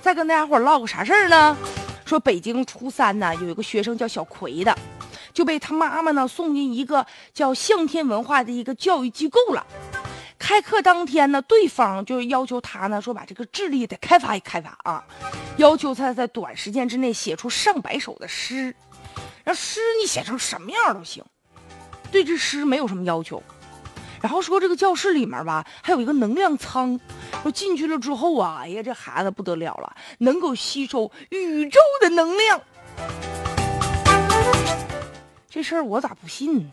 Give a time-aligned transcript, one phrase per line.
[0.00, 1.56] 再跟大家伙唠个啥事儿呢？
[2.04, 4.76] 说北京初三呢，有一个学生叫小葵的，
[5.32, 9.64] 就被他妈妈呢送进一个叫向天文化的一个教育机构了。
[10.38, 15.04] 开课当天呢，对方就要求他呢说把这个智力得开发一开发啊，
[15.58, 18.74] 要求他在短时间之内写出上百首的诗。
[19.44, 21.24] 让诗你写成什么样都行，
[22.10, 23.42] 对这诗没有什么要求。
[24.20, 26.98] 然后说这个教室里面吧，还有一个能量舱，
[27.42, 32.60] 说进去了之后啊，哎呀，这孩子不得了了，能够吸收宇宙的能量。
[35.48, 36.70] 这事儿我咋不信呢？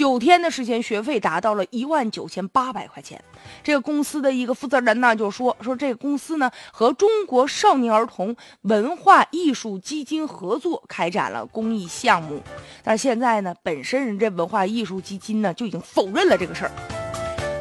[0.00, 3.22] 九天的时间，学费达到了一万九千八百块钱。
[3.62, 12.40] 这个公司的一个负责人呢就说：“说这个公司呢和中国少年儿童文化艺术基金合作开展了公益项目，
[12.82, 16.72] 但是现在呢，本身人这文化艺术基金呢就已经否认了这个事儿。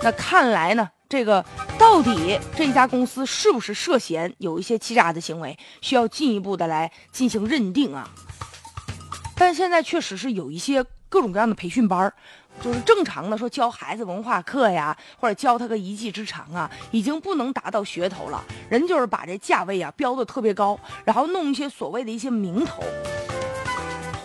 [0.02, 1.44] 那看来呢，这个
[1.78, 8.10] 到底这家公司是不是涉嫌有一些欺诈的行为，需要进一步的来进行认定啊？
[9.36, 12.14] 但现在确实是有一些。”各种各样的培训班
[12.62, 18.44] 就是正常的说教孩子文化课呀，或者教他个一技之长啊，已经不能达到噱头了。
[18.70, 22.84] 人就是把这价位啊标的特别高，然后弄一些所谓的一些名头，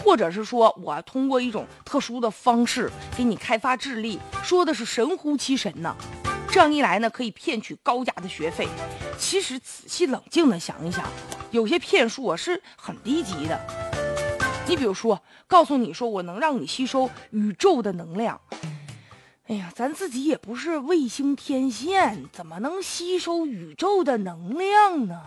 [0.02, 5.94] 或者是说我通过一种特殊的方式给你开发智力，说的是神乎其神呢。
[6.50, 8.68] 这样一来呢，可以骗取高价的学费。
[9.16, 11.04] 其实仔细冷静的想一想，
[11.50, 13.83] 有些骗术啊是很低级的。
[14.66, 18.40] 你比如说，告诉你说我能让你吸收宇宙的能量，
[19.46, 25.20] 哎呀，咱自己也不是卫星天线，怎么能吸收宇宙的能量呢？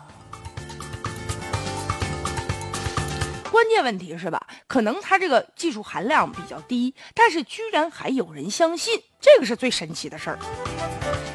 [3.51, 4.45] 关键问题是吧？
[4.67, 10.39] 可能它这个技术含量比较低，但是居然还有人相信，这个是最神奇的事儿。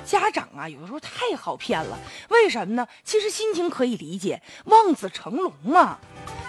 [0.04, 2.86] 家长啊，有的时候太好骗了，为什么呢？
[3.04, 5.98] 其实心情可以理解，望子成龙嘛。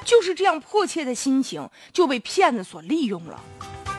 [0.04, 3.40] 就是这样迫切的心情就被骗子所利用了。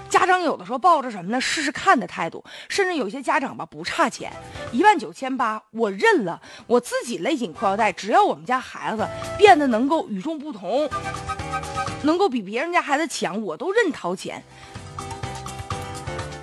[0.08, 1.40] 家长有的时候抱着什么呢？
[1.40, 4.32] 试试看的态度，甚至有些家长吧不差钱，
[4.70, 9.04] 一万九千八我认了，我自己勒紧裤腰带，只要我们家孩子
[9.36, 10.88] 变得能够与众不同，
[12.02, 14.40] 能够比别人家孩子强，我都认掏钱。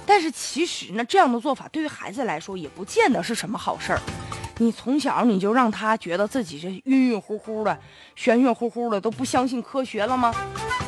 [0.06, 4.02] 但是其实呢，这样的做法对于孩子来说也不见得是什么好事儿。
[4.62, 7.76] 你从小你就让他觉得自己这晕晕乎乎的、
[8.16, 10.32] 玄玄乎乎的，都不相信科学了吗？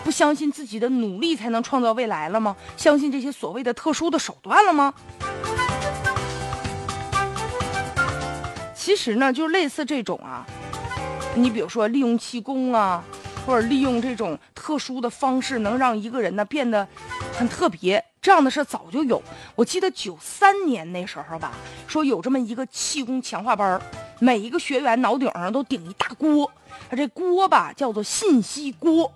[0.03, 2.55] 不相信自己的努力才能创造未来了吗？
[2.77, 4.93] 相信这些所谓的特殊的手段了吗？
[8.75, 10.45] 其实呢，就类似这种啊，
[11.33, 13.03] 你比如说利用气功啊，
[13.43, 16.87] 或者利用这种特殊的方式，能让一个人呢变得
[17.35, 18.05] 很特别。
[18.23, 19.21] 这样的事早就有，
[19.53, 21.51] 我记得九三年那时候吧，
[21.85, 23.81] 说有这么一个气功强化班
[24.19, 26.49] 每一个学员脑顶上都顶一大锅，
[26.89, 29.11] 他这锅吧叫做信息锅，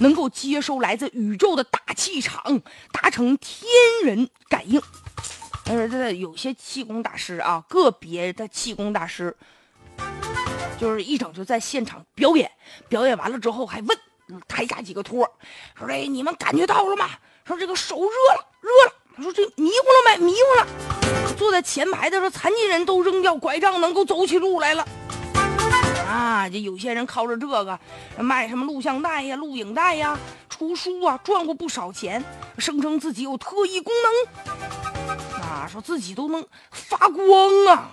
[0.00, 2.60] 能够接收来自宇宙的大气场，
[2.92, 3.66] 达成天
[4.04, 4.78] 人感应。
[5.64, 9.34] 但是这有些气功大师啊，个别的气功大师，
[10.78, 12.50] 就是一整就在现场表演，
[12.90, 13.98] 表演完了之后还问
[14.46, 15.26] 台下几个托，
[15.78, 17.08] 说：“哎，你们感觉到了吗？”
[17.46, 18.92] 说这个手热了，热了。
[19.16, 20.24] 他说这迷糊了没？
[20.24, 20.66] 迷糊了。
[21.36, 24.86] 坐在前排的说残疾人都扔掉拐杖，能够走起路来了。
[26.08, 27.78] 啊，这有些人靠着这个
[28.16, 30.18] 卖什么录像带呀、录影带呀、
[30.48, 32.24] 出书啊，赚过不少钱，
[32.58, 35.12] 声称自己有特异功能。
[35.42, 37.90] 啊，说自己都能发光啊，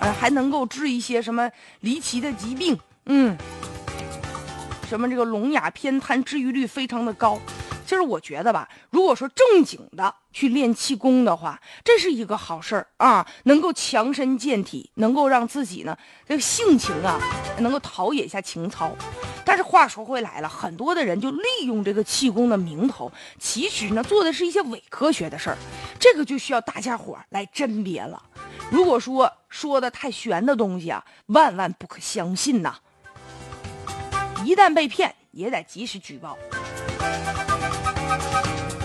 [0.00, 1.48] 哎，还能够治一些什么
[1.80, 2.78] 离奇的疾病。
[3.06, 3.36] 嗯，
[4.88, 7.38] 什么这个聋哑偏瘫治愈率非常的高。
[7.90, 17.18] 其实我觉得吧，如果说正经的去练气功的话，这是一个好事儿啊，能够强身健体，能够让自己呢这个性情啊
[17.58, 18.94] 能够陶冶一下情操。
[19.44, 25.58] 但是话说回来了，很多的人就利用这个气功的名头，其实呢做的是一些伪科学的事儿，
[25.98, 28.22] 这个就需要大家伙来甄别了。
[28.70, 32.76] 如果说说的太玄的东西啊，万万不可相信呐！
[34.44, 36.38] 一旦被骗，也得及时举报。
[37.10, 37.60] なるなる
[38.08, 38.79] なるなる。